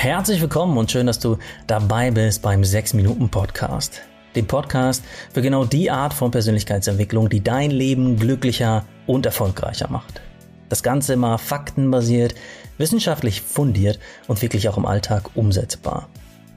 Herzlich 0.00 0.40
willkommen 0.40 0.78
und 0.78 0.92
schön, 0.92 1.08
dass 1.08 1.18
du 1.18 1.38
dabei 1.66 2.12
bist 2.12 2.40
beim 2.40 2.62
6 2.62 2.94
Minuten 2.94 3.30
Podcast. 3.30 4.02
Dem 4.36 4.46
Podcast 4.46 5.02
für 5.34 5.42
genau 5.42 5.64
die 5.64 5.90
Art 5.90 6.14
von 6.14 6.30
Persönlichkeitsentwicklung, 6.30 7.28
die 7.28 7.42
dein 7.42 7.72
Leben 7.72 8.16
glücklicher 8.16 8.84
und 9.08 9.26
erfolgreicher 9.26 9.90
macht. 9.90 10.22
Das 10.68 10.84
Ganze 10.84 11.14
immer 11.14 11.36
faktenbasiert, 11.36 12.36
wissenschaftlich 12.78 13.40
fundiert 13.40 13.98
und 14.28 14.40
wirklich 14.40 14.68
auch 14.68 14.76
im 14.76 14.86
Alltag 14.86 15.30
umsetzbar. 15.34 16.08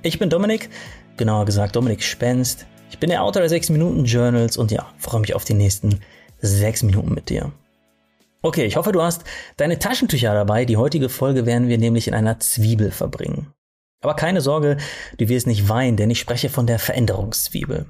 Ich 0.04 0.20
bin 0.20 0.30
Dominik, 0.30 0.70
genauer 1.18 1.46
gesagt 1.46 1.76
Dominik 1.76 2.04
Spenst. 2.04 2.68
Ich 2.92 3.00
bin 3.00 3.10
der 3.10 3.24
Autor 3.24 3.42
der 3.42 3.50
6 3.50 3.72
Minuten 3.72 4.06
Journals 4.06 4.56
und 4.56 4.70
ja, 4.70 4.86
freue 5.00 5.22
mich 5.22 5.34
auf 5.34 5.46
die 5.46 5.56
nächsten 5.56 6.00
6 6.42 6.84
Minuten 6.84 7.16
mit 7.16 7.30
dir. 7.30 7.52
Okay, 8.44 8.66
ich 8.66 8.76
hoffe, 8.76 8.92
du 8.92 9.02
hast 9.02 9.24
deine 9.58 9.78
Taschentücher 9.78 10.34
dabei. 10.34 10.66
Die 10.66 10.78
heutige 10.78 11.10
Folge 11.10 11.46
werden 11.46 11.68
wir 11.68 11.78
nämlich 11.78 12.08
in 12.08 12.16
einer 12.16 12.40
Zwiebel 12.40 12.92
verbringen. 12.92 13.54
Aber 14.04 14.16
keine 14.16 14.42
Sorge, 14.42 14.78
du 15.18 15.30
wirst 15.30 15.46
nicht 15.46 15.70
weinen, 15.70 15.96
denn 15.96 16.10
ich 16.10 16.20
spreche 16.20 16.50
von 16.50 16.66
der 16.66 16.80
Veränderungszwiebel. 16.80 17.86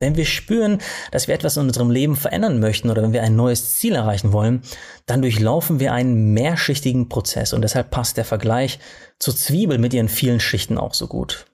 Wenn 0.00 0.16
wir 0.16 0.26
spüren, 0.26 0.78
dass 1.10 1.26
wir 1.26 1.34
etwas 1.34 1.56
in 1.56 1.62
unserem 1.62 1.90
Leben 1.90 2.16
verändern 2.16 2.58
möchten 2.58 2.90
oder 2.90 3.02
wenn 3.02 3.14
wir 3.14 3.22
ein 3.22 3.36
neues 3.36 3.76
Ziel 3.76 3.94
erreichen 3.94 4.32
wollen, 4.32 4.62
dann 5.06 5.22
durchlaufen 5.22 5.80
wir 5.80 5.92
einen 5.92 6.34
mehrschichtigen 6.34 7.08
Prozess 7.08 7.54
und 7.54 7.62
deshalb 7.62 7.90
passt 7.90 8.18
der 8.18 8.26
Vergleich 8.26 8.78
zur 9.18 9.34
Zwiebel 9.34 9.78
mit 9.78 9.94
ihren 9.94 10.08
vielen 10.08 10.40
Schichten 10.40 10.76
auch 10.76 10.92
so 10.92 11.06
gut. 11.06 11.46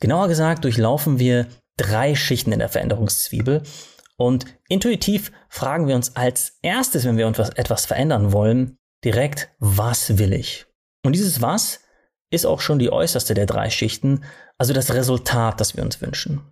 Genauer 0.00 0.28
gesagt 0.28 0.64
durchlaufen 0.64 1.18
wir 1.18 1.48
drei 1.76 2.14
Schichten 2.14 2.52
in 2.52 2.60
der 2.60 2.70
Veränderungszwiebel 2.70 3.62
und 4.20 4.44
intuitiv 4.68 5.32
fragen 5.48 5.88
wir 5.88 5.96
uns 5.96 6.14
als 6.14 6.58
erstes, 6.60 7.06
wenn 7.06 7.16
wir 7.16 7.26
etwas 7.26 7.86
verändern 7.86 8.34
wollen, 8.34 8.76
direkt, 9.02 9.48
was 9.60 10.18
will 10.18 10.34
ich? 10.34 10.66
Und 11.02 11.14
dieses 11.14 11.40
Was 11.40 11.80
ist 12.28 12.44
auch 12.44 12.60
schon 12.60 12.78
die 12.78 12.92
äußerste 12.92 13.32
der 13.32 13.46
drei 13.46 13.70
Schichten, 13.70 14.22
also 14.58 14.74
das 14.74 14.92
Resultat, 14.92 15.58
das 15.58 15.74
wir 15.74 15.82
uns 15.82 16.02
wünschen. 16.02 16.42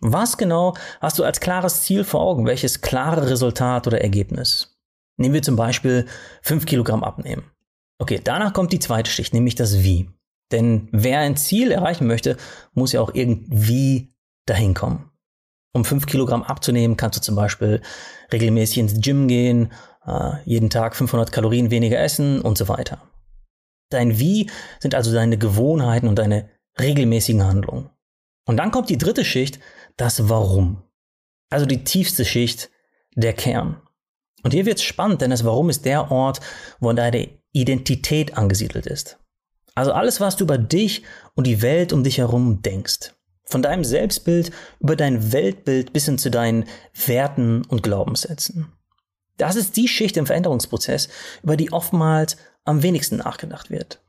Was 0.00 0.36
genau 0.38 0.74
hast 1.00 1.20
du 1.20 1.22
als 1.22 1.38
klares 1.38 1.84
Ziel 1.84 2.02
vor 2.02 2.20
Augen? 2.20 2.46
Welches 2.46 2.80
klare 2.80 3.30
Resultat 3.30 3.86
oder 3.86 4.00
Ergebnis? 4.00 4.76
Nehmen 5.16 5.34
wir 5.34 5.42
zum 5.42 5.54
Beispiel 5.54 6.06
5 6.42 6.66
Kilogramm 6.66 7.04
abnehmen. 7.04 7.48
Okay, 8.00 8.20
danach 8.24 8.52
kommt 8.52 8.72
die 8.72 8.80
zweite 8.80 9.08
Schicht, 9.08 9.34
nämlich 9.34 9.54
das 9.54 9.84
Wie. 9.84 10.10
Denn 10.50 10.88
wer 10.90 11.20
ein 11.20 11.36
Ziel 11.36 11.70
erreichen 11.70 12.08
möchte, 12.08 12.36
muss 12.72 12.90
ja 12.90 13.00
auch 13.00 13.14
irgendwie 13.14 14.12
dahin 14.46 14.74
kommen. 14.74 15.12
Um 15.74 15.84
fünf 15.84 16.06
Kilogramm 16.06 16.44
abzunehmen, 16.44 16.96
kannst 16.96 17.18
du 17.18 17.20
zum 17.20 17.34
Beispiel 17.34 17.82
regelmäßig 18.32 18.78
ins 18.78 19.00
Gym 19.00 19.28
gehen, 19.28 19.72
äh, 20.06 20.36
jeden 20.44 20.70
Tag 20.70 20.96
500 20.96 21.32
Kalorien 21.32 21.70
weniger 21.70 21.98
essen 21.98 22.40
und 22.40 22.56
so 22.56 22.68
weiter. 22.68 23.02
Dein 23.90 24.18
Wie 24.18 24.48
sind 24.80 24.94
also 24.94 25.12
deine 25.12 25.36
Gewohnheiten 25.36 26.08
und 26.08 26.18
deine 26.18 26.48
regelmäßigen 26.80 27.44
Handlungen. 27.44 27.90
Und 28.46 28.56
dann 28.56 28.70
kommt 28.70 28.88
die 28.88 28.98
dritte 28.98 29.24
Schicht, 29.24 29.58
das 29.96 30.28
Warum. 30.28 30.82
Also 31.50 31.66
die 31.66 31.84
tiefste 31.84 32.24
Schicht, 32.24 32.70
der 33.14 33.32
Kern. 33.32 33.80
Und 34.42 34.52
hier 34.52 34.66
wird 34.66 34.78
es 34.78 34.84
spannend, 34.84 35.22
denn 35.22 35.30
das 35.30 35.44
Warum 35.44 35.70
ist 35.70 35.84
der 35.84 36.10
Ort, 36.10 36.40
wo 36.78 36.92
deine 36.92 37.30
Identität 37.52 38.36
angesiedelt 38.36 38.86
ist. 38.86 39.18
Also 39.74 39.92
alles, 39.92 40.20
was 40.20 40.36
du 40.36 40.44
über 40.44 40.58
dich 40.58 41.02
und 41.34 41.46
die 41.46 41.62
Welt 41.62 41.92
um 41.92 42.04
dich 42.04 42.18
herum 42.18 42.62
denkst. 42.62 43.12
Von 43.44 43.62
deinem 43.62 43.84
Selbstbild 43.84 44.50
über 44.80 44.96
dein 44.96 45.32
Weltbild 45.32 45.92
bis 45.92 46.06
hin 46.06 46.18
zu 46.18 46.30
deinen 46.30 46.64
Werten 47.06 47.62
und 47.66 47.82
Glaubenssätzen. 47.82 48.72
Das 49.36 49.56
ist 49.56 49.76
die 49.76 49.88
Schicht 49.88 50.16
im 50.16 50.26
Veränderungsprozess, 50.26 51.08
über 51.42 51.56
die 51.56 51.72
oftmals 51.72 52.36
am 52.64 52.82
wenigsten 52.82 53.16
nachgedacht 53.16 53.70
wird. 53.70 54.00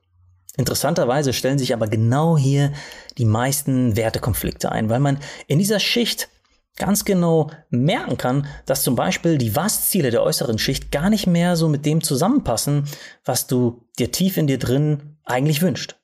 Interessanterweise 0.57 1.33
stellen 1.33 1.59
sich 1.59 1.73
aber 1.73 1.87
genau 1.87 2.37
hier 2.37 2.71
die 3.17 3.25
meisten 3.25 3.95
Wertekonflikte 3.95 4.71
ein, 4.71 4.89
weil 4.89 5.01
man 5.01 5.19
in 5.47 5.59
dieser 5.59 5.79
Schicht 5.79 6.29
ganz 6.77 7.05
genau 7.05 7.51
merken 7.69 8.17
kann, 8.17 8.47
dass 8.65 8.83
zum 8.83 8.95
Beispiel 8.95 9.37
die 9.37 9.55
Was-Ziele 9.55 10.11
der 10.11 10.23
äußeren 10.23 10.57
Schicht 10.57 10.91
gar 10.91 11.09
nicht 11.09 11.27
mehr 11.27 11.55
so 11.55 11.69
mit 11.69 11.85
dem 11.85 12.03
zusammenpassen, 12.03 12.87
was 13.23 13.47
du 13.47 13.85
dir 13.97 14.11
tief 14.11 14.37
in 14.37 14.47
dir 14.47 14.59
drin 14.59 15.17
eigentlich 15.23 15.61
wünscht. 15.61 15.95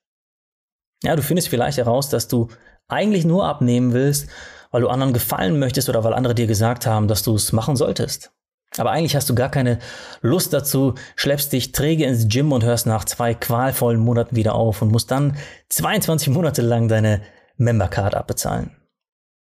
Ja, 1.03 1.15
du 1.15 1.23
findest 1.23 1.49
vielleicht 1.49 1.77
heraus, 1.77 2.09
dass 2.09 2.27
du 2.27 2.47
eigentlich 2.91 3.25
nur 3.25 3.45
abnehmen 3.45 3.93
willst, 3.93 4.27
weil 4.71 4.81
du 4.81 4.89
anderen 4.89 5.13
gefallen 5.13 5.59
möchtest 5.59 5.89
oder 5.89 6.03
weil 6.03 6.13
andere 6.13 6.35
dir 6.35 6.47
gesagt 6.47 6.85
haben, 6.85 7.07
dass 7.07 7.23
du 7.23 7.35
es 7.35 7.51
machen 7.51 7.75
solltest. 7.75 8.31
Aber 8.77 8.91
eigentlich 8.91 9.17
hast 9.17 9.29
du 9.29 9.35
gar 9.35 9.51
keine 9.51 9.79
Lust 10.21 10.53
dazu, 10.53 10.95
schleppst 11.17 11.51
dich 11.51 11.73
träge 11.73 12.05
ins 12.05 12.29
Gym 12.29 12.53
und 12.53 12.63
hörst 12.63 12.85
nach 12.85 13.03
zwei 13.03 13.33
qualvollen 13.33 13.99
Monaten 13.99 14.35
wieder 14.35 14.55
auf 14.55 14.81
und 14.81 14.91
musst 14.91 15.11
dann 15.11 15.37
22 15.69 16.29
Monate 16.29 16.61
lang 16.61 16.87
deine 16.87 17.21
Membercard 17.57 18.15
abbezahlen. 18.15 18.77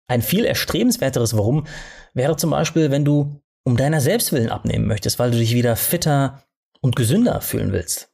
Ein 0.07 0.21
viel 0.21 0.43
erstrebenswerteres 0.43 1.37
Warum 1.37 1.65
wäre 2.13 2.35
zum 2.35 2.49
Beispiel, 2.49 2.91
wenn 2.91 3.05
du 3.05 3.41
um 3.63 3.77
deiner 3.77 4.01
Selbstwillen 4.01 4.49
abnehmen 4.49 4.87
möchtest, 4.87 5.19
weil 5.19 5.31
du 5.31 5.37
dich 5.37 5.53
wieder 5.53 5.77
fitter 5.77 6.43
und 6.81 6.97
gesünder 6.97 7.39
fühlen 7.39 7.71
willst. 7.71 8.11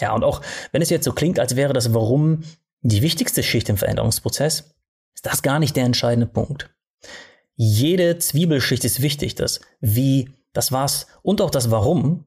Ja, 0.00 0.12
und 0.14 0.22
auch 0.22 0.40
wenn 0.70 0.82
es 0.82 0.90
jetzt 0.90 1.04
so 1.04 1.12
klingt, 1.12 1.40
als 1.40 1.56
wäre 1.56 1.72
das 1.72 1.94
Warum 1.94 2.44
die 2.90 3.02
wichtigste 3.02 3.42
Schicht 3.42 3.68
im 3.70 3.78
Veränderungsprozess, 3.78 4.74
ist 5.14 5.26
das 5.26 5.42
gar 5.42 5.58
nicht 5.58 5.74
der 5.74 5.84
entscheidende 5.84 6.26
Punkt. 6.26 6.70
Jede 7.56 8.18
Zwiebelschicht 8.18 8.84
ist 8.84 9.00
wichtig, 9.00 9.34
das 9.34 9.60
Wie, 9.80 10.30
das 10.52 10.70
Was 10.70 11.06
und 11.22 11.40
auch 11.40 11.50
das 11.50 11.70
Warum, 11.70 12.26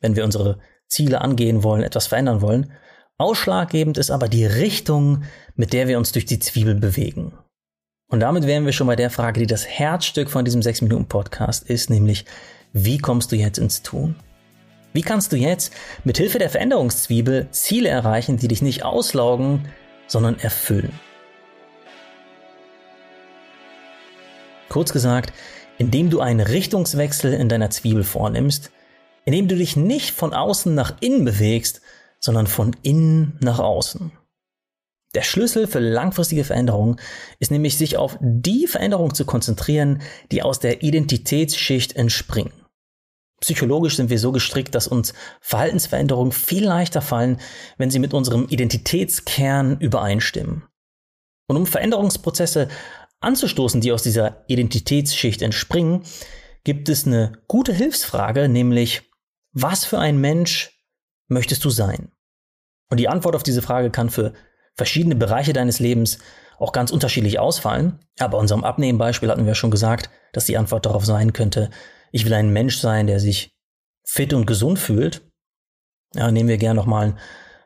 wenn 0.00 0.14
wir 0.14 0.24
unsere 0.24 0.58
Ziele 0.88 1.22
angehen 1.22 1.62
wollen, 1.62 1.82
etwas 1.82 2.06
verändern 2.06 2.42
wollen. 2.42 2.72
Ausschlaggebend 3.16 3.96
ist 3.96 4.10
aber 4.10 4.28
die 4.28 4.44
Richtung, 4.44 5.24
mit 5.54 5.72
der 5.72 5.88
wir 5.88 5.96
uns 5.96 6.12
durch 6.12 6.26
die 6.26 6.38
Zwiebel 6.38 6.74
bewegen. 6.74 7.32
Und 8.10 8.20
damit 8.20 8.46
wären 8.46 8.66
wir 8.66 8.72
schon 8.72 8.88
bei 8.88 8.96
der 8.96 9.10
Frage, 9.10 9.40
die 9.40 9.46
das 9.46 9.66
Herzstück 9.66 10.28
von 10.28 10.44
diesem 10.44 10.60
6-Minuten-Podcast 10.60 11.70
ist, 11.70 11.88
nämlich, 11.88 12.26
wie 12.72 12.98
kommst 12.98 13.32
du 13.32 13.36
jetzt 13.36 13.58
ins 13.58 13.82
Tun? 13.82 14.16
Wie 14.92 15.02
kannst 15.02 15.32
du 15.32 15.36
jetzt 15.36 15.72
mit 16.04 16.18
Hilfe 16.18 16.38
der 16.38 16.50
Veränderungszwiebel 16.50 17.48
Ziele 17.52 17.88
erreichen, 17.88 18.36
die 18.36 18.48
dich 18.48 18.60
nicht 18.60 18.84
auslaugen, 18.84 19.66
sondern 20.06 20.38
erfüllen. 20.38 20.98
Kurz 24.68 24.92
gesagt, 24.92 25.32
indem 25.78 26.10
du 26.10 26.20
einen 26.20 26.40
Richtungswechsel 26.40 27.32
in 27.32 27.48
deiner 27.48 27.70
Zwiebel 27.70 28.04
vornimmst, 28.04 28.70
indem 29.24 29.48
du 29.48 29.56
dich 29.56 29.76
nicht 29.76 30.10
von 30.10 30.32
außen 30.32 30.74
nach 30.74 30.96
innen 31.00 31.24
bewegst, 31.24 31.80
sondern 32.20 32.46
von 32.46 32.74
innen 32.82 33.38
nach 33.40 33.58
außen. 33.58 34.12
Der 35.14 35.22
Schlüssel 35.22 35.68
für 35.68 35.78
langfristige 35.78 36.42
Veränderung 36.42 36.96
ist 37.38 37.52
nämlich, 37.52 37.78
sich 37.78 37.96
auf 37.96 38.18
die 38.20 38.66
Veränderung 38.66 39.14
zu 39.14 39.24
konzentrieren, 39.24 40.02
die 40.32 40.42
aus 40.42 40.58
der 40.58 40.82
Identitätsschicht 40.82 41.94
entspringen. 41.94 42.63
Psychologisch 43.44 43.96
sind 43.96 44.08
wir 44.08 44.18
so 44.18 44.32
gestrickt, 44.32 44.74
dass 44.74 44.88
uns 44.88 45.12
Verhaltensveränderungen 45.42 46.32
viel 46.32 46.64
leichter 46.64 47.02
fallen, 47.02 47.38
wenn 47.76 47.90
sie 47.90 47.98
mit 47.98 48.14
unserem 48.14 48.48
Identitätskern 48.48 49.78
übereinstimmen. 49.80 50.64
Und 51.46 51.58
um 51.58 51.66
Veränderungsprozesse 51.66 52.68
anzustoßen, 53.20 53.82
die 53.82 53.92
aus 53.92 54.02
dieser 54.02 54.44
Identitätsschicht 54.48 55.42
entspringen, 55.42 56.04
gibt 56.64 56.88
es 56.88 57.06
eine 57.06 57.32
gute 57.46 57.74
Hilfsfrage, 57.74 58.48
nämlich, 58.48 59.02
was 59.52 59.84
für 59.84 59.98
ein 59.98 60.18
Mensch 60.18 60.70
möchtest 61.28 61.62
du 61.66 61.70
sein? 61.70 62.12
Und 62.90 62.98
die 62.98 63.08
Antwort 63.08 63.36
auf 63.36 63.42
diese 63.42 63.60
Frage 63.60 63.90
kann 63.90 64.08
für 64.08 64.32
verschiedene 64.74 65.16
Bereiche 65.16 65.52
deines 65.52 65.80
Lebens 65.80 66.18
auch 66.58 66.72
ganz 66.72 66.90
unterschiedlich 66.90 67.38
ausfallen. 67.38 67.98
Aber 68.18 68.32
bei 68.32 68.38
unserem 68.38 68.64
Abnehmenbeispiel 68.64 69.30
hatten 69.30 69.44
wir 69.44 69.54
schon 69.54 69.70
gesagt, 69.70 70.08
dass 70.32 70.46
die 70.46 70.56
Antwort 70.56 70.86
darauf 70.86 71.04
sein 71.04 71.34
könnte, 71.34 71.68
ich 72.14 72.24
will 72.24 72.34
ein 72.34 72.52
Mensch 72.52 72.78
sein, 72.78 73.08
der 73.08 73.18
sich 73.18 73.50
fit 74.04 74.32
und 74.34 74.46
gesund 74.46 74.78
fühlt. 74.78 75.22
Ja, 76.14 76.30
nehmen 76.30 76.48
wir 76.48 76.58
gerne 76.58 76.76
nochmal 76.76 77.06
ein 77.06 77.18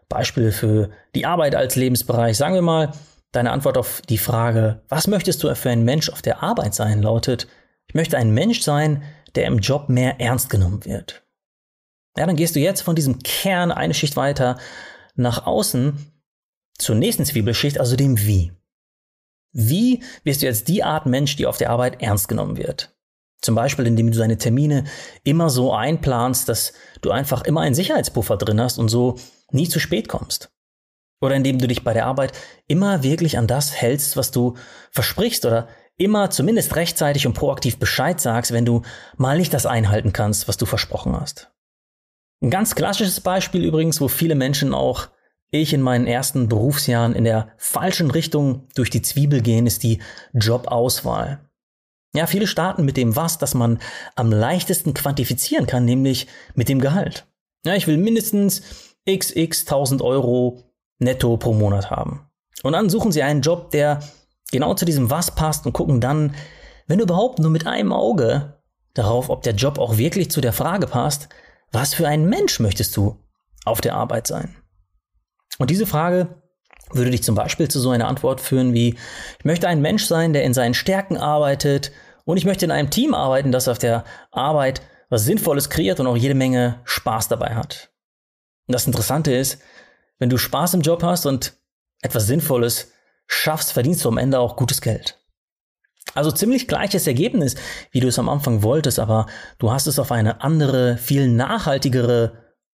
Beispiel 0.08 0.52
für 0.52 0.88
die 1.14 1.26
Arbeit 1.26 1.55
als 1.55 1.76
Lebensbereich. 1.76 2.38
Sagen 2.38 2.55
wir 2.55 2.62
mal, 2.62 2.93
deine 3.31 3.50
Antwort 3.52 3.76
auf 3.76 4.00
die 4.08 4.17
Frage, 4.17 4.81
was 4.88 5.06
möchtest 5.06 5.43
du 5.43 5.55
für 5.55 5.69
ein 5.69 5.84
Mensch 5.84 6.08
auf 6.08 6.22
der 6.22 6.43
Arbeit 6.43 6.75
sein, 6.75 7.02
lautet, 7.02 7.46
ich 7.88 7.94
möchte 7.94 8.17
ein 8.17 8.31
Mensch 8.31 8.62
sein, 8.62 9.02
der 9.34 9.44
im 9.44 9.58
Job 9.58 9.90
mehr 9.90 10.19
ernst 10.19 10.49
genommen 10.49 10.87
wird. 10.87 11.26
Ja, 12.17 12.25
dann 12.25 12.37
gehst 12.37 12.56
du 12.56 12.61
jetzt 12.61 12.81
von 12.81 12.96
diesem 12.96 13.19
Kern 13.19 13.70
eine 13.70 13.93
Schicht 13.93 14.17
weiter 14.17 14.58
nach 15.14 15.44
außen 15.44 16.11
zur 16.78 16.96
nächsten 16.96 17.26
Zwiebelschicht, 17.26 17.78
also 17.78 17.96
dem 17.96 18.19
Wie. 18.19 18.52
Wie 19.52 20.02
wirst 20.25 20.40
du 20.40 20.46
jetzt 20.46 20.69
die 20.69 20.84
Art 20.84 21.05
Mensch, 21.05 21.37
die 21.37 21.46
auf 21.46 21.58
der 21.58 21.69
Arbeit 21.69 22.00
ernst 22.00 22.28
genommen 22.28 22.56
wird? 22.56 22.97
Zum 23.40 23.55
Beispiel, 23.55 23.87
indem 23.87 24.11
du 24.11 24.19
deine 24.19 24.38
Termine 24.38 24.85
immer 25.25 25.49
so 25.49 25.73
einplanst, 25.73 26.49
dass 26.49 26.73
du 27.02 27.11
einfach 27.11 27.43
immer 27.44 27.61
einen 27.61 27.75
Sicherheitspuffer 27.75 28.37
drin 28.37 28.61
hast 28.61 28.79
und 28.79 28.88
so 28.88 29.17
nie 29.52 29.69
zu 29.69 29.79
spät 29.79 30.08
kommst. 30.08 30.50
Oder 31.20 31.35
indem 31.35 31.58
du 31.58 31.67
dich 31.67 31.85
bei 31.85 31.93
der 31.93 32.06
Arbeit 32.06 32.32
immer 32.67 33.02
wirklich 33.02 33.38
an 33.38 33.46
das 33.46 33.75
hältst, 33.75 34.17
was 34.17 34.31
du 34.31 34.55
versprichst 34.90 35.44
oder 35.46 35.69
immer 35.96 36.31
zumindest 36.31 36.76
rechtzeitig 36.76 37.26
und 37.26 37.35
proaktiv 37.35 37.79
Bescheid 37.79 38.20
sagst, 38.20 38.52
wenn 38.52 38.64
du 38.64 38.82
mal 39.17 39.38
nicht 39.38 39.52
das 39.52 39.67
einhalten 39.67 40.12
kannst, 40.12 40.46
was 40.46 40.56
du 40.56 40.67
versprochen 40.67 41.19
hast. 41.19 41.50
Ein 42.41 42.50
ganz 42.50 42.76
klassisches 42.76 43.20
Beispiel 43.20 43.64
übrigens, 43.64 44.00
wo 44.00 44.06
viele 44.06 44.37
Menschen 44.37 44.73
auch 44.73 45.08
ich 45.50 45.73
in 45.73 45.82
meinen 45.82 46.06
ersten 46.06 46.49
Berufsjahren 46.49 47.14
in 47.14 47.25
der 47.25 47.52
falschen 47.56 48.11
Richtung 48.11 48.69
durch 48.75 48.91
die 48.91 49.02
Zwiebel 49.02 49.41
gehen, 49.41 49.67
ist 49.67 49.82
die 49.82 50.00
Jobauswahl. 50.32 51.47
Ja, 52.19 52.26
viele 52.26 52.49
starten 52.49 52.85
mit 52.85 52.97
dem 52.97 53.15
Was, 53.15 53.38
das 53.38 53.55
man 53.55 53.79
am 54.17 54.32
leichtesten 54.32 54.93
quantifizieren 54.93 55.69
kann, 55.69 55.85
nämlich 55.85 56.26
mit 56.56 56.69
dem 56.69 56.81
Gehalt. 56.81 57.29
Ja, 57.65 57.75
ich 57.75 57.87
will 57.87 57.97
mindestens 57.97 58.62
xx 59.09 59.61
1000 59.61 60.03
Euro 60.03 60.65
netto 60.99 61.37
pro 61.37 61.53
Monat 61.53 61.93
haben. 61.93 62.29
Und 62.65 62.73
dann 62.73 62.91
suchen 62.91 63.12
sie 63.12 63.23
einen 63.23 63.41
Job, 63.41 63.70
der 63.70 64.00
genau 64.50 64.75
zu 64.75 64.85
diesem 64.85 65.11
Was 65.11 65.37
passt 65.37 65.65
und 65.65 65.75
gucken 65.75 66.00
dann, 66.00 66.35
wenn 66.88 66.99
überhaupt 66.99 67.38
nur 67.38 67.53
mit 67.53 67.69
einem 67.69 67.93
Auge 67.93 68.61
darauf, 68.94 69.31
ob 69.31 69.43
der 69.43 69.55
Job 69.55 69.79
auch 69.79 69.97
wirklich 69.97 70.29
zu 70.29 70.41
der 70.41 70.53
Frage 70.53 70.88
passt, 70.88 71.29
was 71.70 71.94
für 71.94 72.09
ein 72.09 72.29
Mensch 72.29 72.59
möchtest 72.59 72.97
du 72.97 73.17
auf 73.65 73.81
der 73.81 73.94
Arbeit 73.94 74.26
sein? 74.26 74.56
Und 75.59 75.70
diese 75.70 75.87
Frage 75.87 76.43
würde 76.91 77.12
dich 77.12 77.23
zum 77.23 77.37
Beispiel 77.37 77.69
zu 77.69 77.79
so 77.79 77.91
einer 77.91 78.09
Antwort 78.09 78.41
führen 78.41 78.75
wie, 78.75 78.97
ich 79.38 79.44
möchte 79.44 79.69
ein 79.69 79.81
Mensch 79.81 80.05
sein, 80.05 80.32
der 80.32 80.43
in 80.43 80.55
seinen 80.55 80.75
Stärken 80.75 81.17
arbeitet 81.17 81.93
und 82.28 82.36
ich 82.36 82.44
möchte 82.44 82.66
in 82.66 82.70
einem 82.70 82.90
Team 82.90 83.14
arbeiten, 83.14 83.52
das 83.52 83.69
auf 83.69 83.78
der 83.78 84.04
Arbeit 84.30 84.82
was 85.08 85.25
Sinnvolles 85.25 85.70
kreiert 85.70 85.98
und 85.98 86.06
auch 86.06 86.16
jede 86.16 86.34
Menge 86.34 86.78
Spaß 86.84 87.28
dabei 87.28 87.54
hat. 87.54 87.88
Und 88.66 88.75
das 88.75 88.86
Interessante 88.86 89.32
ist, 89.32 89.62
wenn 90.19 90.28
du 90.28 90.36
Spaß 90.36 90.75
im 90.75 90.82
Job 90.82 91.02
hast 91.02 91.25
und 91.25 91.54
etwas 92.02 92.26
Sinnvolles 92.26 92.92
schaffst, 93.26 93.72
verdienst 93.72 94.04
du 94.04 94.10
am 94.10 94.19
Ende 94.19 94.40
auch 94.40 94.56
gutes 94.56 94.82
Geld. 94.82 95.19
Also 96.12 96.30
ziemlich 96.30 96.69
gleiches 96.69 97.06
Ergebnis, 97.06 97.54
wie 97.92 98.00
du 98.00 98.08
es 98.08 98.19
am 98.19 98.28
Anfang 98.28 98.62
wolltest, 98.62 98.98
aber 98.98 99.26
du 99.58 99.70
hast 99.70 99.86
es 99.86 99.98
auf 99.98 100.12
eine 100.12 100.42
andere, 100.42 100.98
viel 100.98 101.28
nachhaltigere 101.28 102.32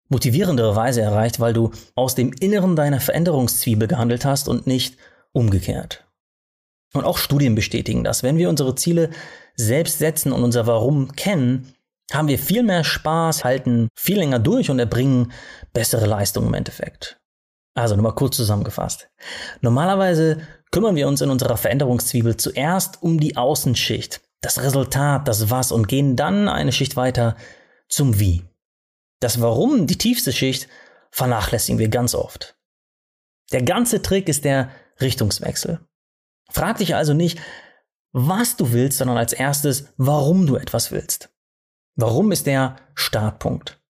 motivierendere 0.10 0.76
Weise 0.76 1.02
erreicht, 1.02 1.40
weil 1.40 1.54
du 1.54 1.70
aus 1.94 2.16
dem 2.16 2.34
Inneren 2.40 2.76
deiner 2.76 3.00
Veränderungszwiebel 3.00 3.88
gehandelt 3.88 4.26
hast 4.26 4.48
und 4.48 4.66
nicht 4.66 4.98
umgekehrt. 5.32 6.06
Und 6.94 7.06
auch 7.06 7.18
Studien 7.18 7.56
bestätigen 7.56 8.04
das. 8.04 8.24
Wenn 8.24 8.38
wir 8.38 8.50
unsere 8.50 8.76
Ziele 8.76 9.10
selbst 9.56 10.00
setzen 10.00 10.32
und 10.32 10.44
unser 10.44 10.68
Warum 10.68 11.12
kennen, 11.14 11.74
haben 12.12 12.28
wir 12.28 12.38
viel 12.38 12.64
mehr 12.64 12.84
Spaß, 12.84 13.44
halten 13.44 13.90
viel 13.96 14.18
länger 14.20 14.40
durch 14.40 14.70
und 14.70 14.80
erbringen 14.80 15.32
bessere 15.74 16.06
Leistungen 16.06 16.48
im 16.48 16.54
Endeffekt. 16.54 17.20
Also 17.76 17.96
nochmal 17.96 18.16
kurz 18.16 18.36
zusammengefasst. 18.38 19.10
Normalerweise 19.62 20.42
kümmern 20.72 20.96
wir 20.96 21.08
uns 21.08 21.22
in 21.22 21.30
unserer 21.30 21.58
Veränderungszwiebel 21.58 22.38
zuerst 22.38 23.02
um 23.02 23.20
die 23.20 23.36
Außenschicht, 23.38 24.22
das 24.42 24.62
Resultat, 24.62 25.28
das 25.28 25.50
Was 25.50 25.72
und 25.72 25.88
gehen 25.88 26.16
dann 26.16 26.48
eine 26.48 26.72
Schicht 26.72 26.96
weiter 26.96 27.36
zum 27.90 28.20
Wie. 28.20 28.44
Das 29.20 29.42
Warum, 29.42 29.88
die 29.88 29.98
tiefste 29.98 30.34
Schicht, 30.34 30.68
vernachlässigen 31.10 31.80
wir 31.80 31.90
ganz 31.90 32.14
oft. 32.14 32.56
Der 33.52 33.64
ganze 33.64 34.02
Trick 34.02 34.28
ist 34.28 34.46
der 34.46 34.70
Richtungswechsel. 35.00 35.80
Frag 36.54 36.78
dich 36.78 36.96
also 36.96 37.14
nicht, 37.14 37.40
was 38.12 38.56
du 38.56 38.72
willst, 38.72 39.00
sondern 39.00 39.18
als 39.18 39.34
erstes, 39.34 39.90
warum 39.98 40.46
du 40.46 40.56
etwas 40.56 40.92
willst. 40.92 41.34
Warum 41.96 42.32
ist 42.32 42.46
der 42.46 42.76
Startpunkt? 42.94 43.82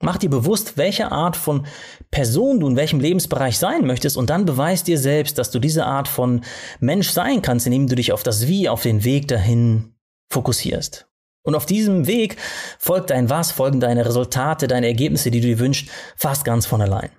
Mach 0.00 0.16
dir 0.16 0.30
bewusst, 0.30 0.78
welche 0.78 1.12
Art 1.12 1.36
von 1.36 1.66
Person 2.10 2.60
du 2.60 2.68
in 2.68 2.76
welchem 2.76 3.00
Lebensbereich 3.00 3.58
sein 3.58 3.84
möchtest 3.84 4.16
und 4.16 4.30
dann 4.30 4.46
beweis 4.46 4.84
dir 4.84 4.98
selbst, 4.98 5.36
dass 5.36 5.50
du 5.50 5.58
diese 5.58 5.84
Art 5.84 6.08
von 6.08 6.44
Mensch 6.80 7.10
sein 7.10 7.42
kannst, 7.42 7.66
indem 7.66 7.88
du 7.88 7.96
dich 7.96 8.12
auf 8.12 8.22
das 8.22 8.48
Wie, 8.48 8.68
auf 8.68 8.82
den 8.82 9.04
Weg 9.04 9.28
dahin 9.28 9.94
fokussierst. 10.30 11.06
Und 11.42 11.54
auf 11.54 11.66
diesem 11.66 12.06
Weg 12.06 12.36
folgt 12.78 13.10
dein 13.10 13.28
Was, 13.28 13.50
folgen 13.50 13.80
deine 13.80 14.06
Resultate, 14.06 14.66
deine 14.66 14.86
Ergebnisse, 14.86 15.30
die 15.30 15.40
du 15.40 15.48
dir 15.48 15.58
wünschst, 15.58 15.90
fast 16.16 16.44
ganz 16.44 16.64
von 16.64 16.80
allein. 16.80 17.10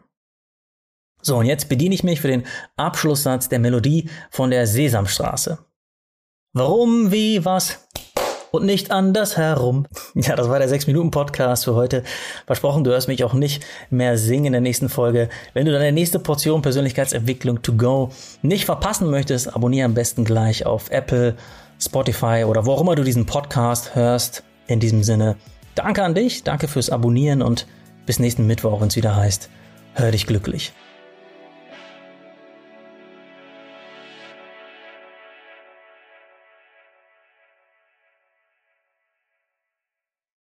So, 1.22 1.38
und 1.38 1.46
jetzt 1.46 1.70
bediene 1.70 1.96
ich 1.96 2.04
mich 2.04 2.22
für 2.22 2.28
den 2.28 2.46
Abschlusssatz 2.78 3.50
der 3.50 3.60
Melodie 3.60 4.10
von 4.32 4.52
der 4.52 4.68
Sesamstraße. 4.68 5.60
Warum, 6.54 7.12
wie, 7.12 7.44
was 7.46 7.88
und 8.52 8.66
nicht 8.66 8.92
anders 8.92 9.38
herum. 9.38 9.86
Ja, 10.16 10.36
das 10.36 10.50
war 10.50 10.60
der 10.60 10.70
6-Minuten-Podcast 10.70 11.66
für 11.66 11.76
heute. 11.76 12.04
Versprochen, 12.46 12.84
du 12.84 12.92
hörst 12.92 13.08
mich 13.08 13.24
auch 13.24 13.34
nicht 13.34 13.64
mehr 13.90 14.18
singen 14.18 14.48
in 14.48 14.52
der 14.54 14.62
nächsten 14.62 14.90
Folge. 14.90 15.30
Wenn 15.54 15.66
du 15.66 15.72
deine 15.72 15.92
nächste 15.92 16.20
Portion 16.20 16.62
Persönlichkeitsentwicklung 16.62 17.62
to 17.62 17.74
go 17.74 18.10
nicht 18.42 18.66
verpassen 18.66 19.10
möchtest, 19.10 19.56
abonniere 19.56 19.86
am 19.86 19.94
besten 19.94 20.26
gleich 20.26 20.66
auf 20.66 20.90
Apple, 20.92 21.36
Spotify 21.80 22.44
oder 22.46 22.66
wo 22.66 22.74
auch 22.74 22.82
immer 22.82 22.96
du 22.96 23.04
diesen 23.04 23.26
Podcast 23.26 23.96
hörst. 23.96 24.44
In 24.68 24.80
diesem 24.80 25.04
Sinne, 25.04 25.36
danke 25.76 26.04
an 26.04 26.16
dich, 26.16 26.44
danke 26.44 26.68
fürs 26.68 26.90
Abonnieren 26.90 27.42
und 27.42 27.66
bis 28.06 28.20
nächsten 28.20 28.46
Mittwoch, 28.46 28.82
wenn 28.82 28.90
es 28.90 28.96
wieder 28.96 29.16
heißt, 29.16 29.50
hör 29.94 30.12
dich 30.12 30.28
glücklich. 30.28 30.74